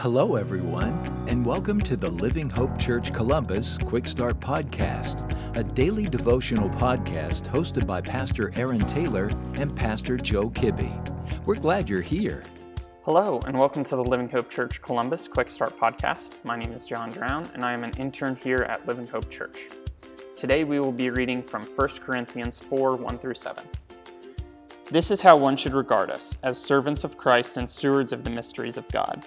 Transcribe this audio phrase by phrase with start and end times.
[0.00, 5.28] Hello, everyone, and welcome to the Living Hope Church Columbus Quick Start Podcast,
[5.58, 9.26] a daily devotional podcast hosted by Pastor Aaron Taylor
[9.56, 11.44] and Pastor Joe Kibbe.
[11.44, 12.42] We're glad you're here.
[13.02, 16.42] Hello, and welcome to the Living Hope Church Columbus Quick Start Podcast.
[16.44, 19.68] My name is John Drown, and I am an intern here at Living Hope Church.
[20.34, 23.62] Today we will be reading from 1 Corinthians 4 1 through 7.
[24.90, 28.30] This is how one should regard us, as servants of Christ and stewards of the
[28.30, 29.26] mysteries of God.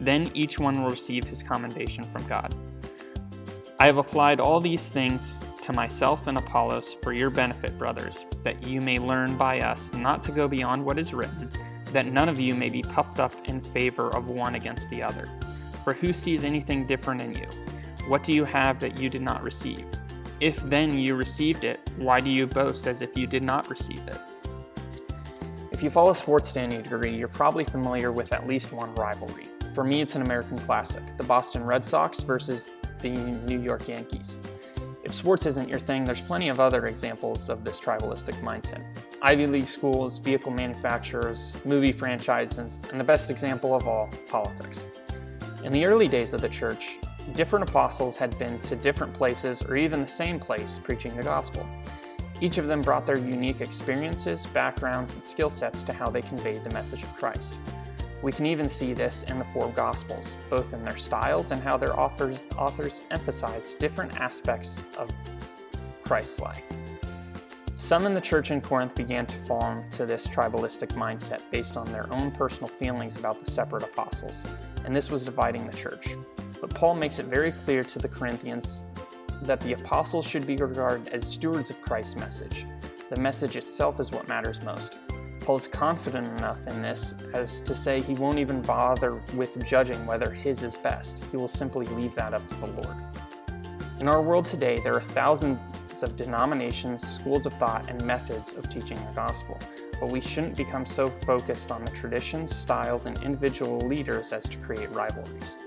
[0.00, 2.54] Then each one will receive his commendation from God.
[3.78, 8.66] I have applied all these things to myself and Apollos for your benefit, brothers, that
[8.66, 11.50] you may learn by us not to go beyond what is written,
[11.92, 15.28] that none of you may be puffed up in favor of one against the other.
[15.84, 17.46] For who sees anything different in you?
[18.08, 19.86] What do you have that you did not receive?
[20.40, 24.06] If then you received it, why do you boast as if you did not receive
[24.08, 24.18] it?
[25.72, 29.49] If you follow sports to any degree, you're probably familiar with at least one rivalry.
[29.72, 34.38] For me, it's an American classic the Boston Red Sox versus the New York Yankees.
[35.04, 38.84] If sports isn't your thing, there's plenty of other examples of this tribalistic mindset.
[39.22, 44.86] Ivy League schools, vehicle manufacturers, movie franchises, and the best example of all, politics.
[45.62, 46.98] In the early days of the church,
[47.34, 51.66] different apostles had been to different places or even the same place preaching the gospel.
[52.40, 56.64] Each of them brought their unique experiences, backgrounds, and skill sets to how they conveyed
[56.64, 57.54] the message of Christ.
[58.22, 61.76] We can even see this in the four Gospels, both in their styles and how
[61.76, 65.10] their authors, authors emphasize different aspects of
[66.02, 66.64] Christ's life.
[67.74, 71.86] Some in the church in Corinth began to fall into this tribalistic mindset based on
[71.86, 74.46] their own personal feelings about the separate apostles,
[74.84, 76.08] and this was dividing the church.
[76.60, 78.84] But Paul makes it very clear to the Corinthians
[79.42, 82.66] that the apostles should be regarded as stewards of Christ's message.
[83.08, 84.98] The message itself is what matters most.
[85.56, 90.30] Is confident enough in this as to say he won't even bother with judging whether
[90.30, 91.22] his is best.
[91.30, 92.96] He will simply leave that up to the Lord.
[93.98, 95.58] In our world today, there are thousands
[96.02, 99.58] of denominations, schools of thought, and methods of teaching the gospel,
[99.98, 104.56] but we shouldn't become so focused on the traditions, styles, and individual leaders as to
[104.58, 105.58] create rivalries.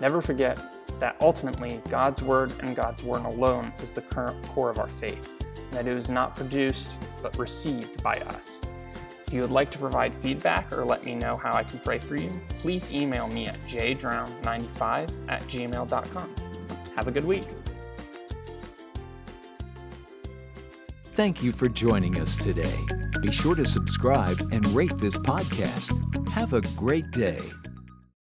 [0.00, 0.58] Never forget
[0.98, 5.72] that ultimately God's Word and God's Word alone is the core of our faith, and
[5.72, 8.60] that it was not produced but received by us.
[9.26, 11.98] If you would like to provide feedback or let me know how I can pray
[11.98, 16.34] for you, please email me at jdrown95 at gmail.com.
[16.94, 17.46] Have a good week.
[21.16, 22.76] Thank you for joining us today.
[23.20, 25.90] Be sure to subscribe and rate this podcast.
[26.28, 27.40] Have a great day.